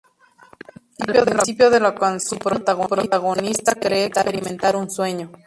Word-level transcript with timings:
Al 0.97 1.25
principio 1.25 1.69
de 1.69 1.79
la 1.79 1.93
canción, 1.93 2.39
su 2.39 2.39
protagonista 2.43 3.75
cree 3.75 4.05
experimentar 4.05 4.75
un 4.75 4.89
sueño. 4.89 5.29